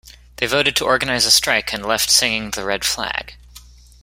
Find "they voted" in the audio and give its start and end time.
0.37-0.75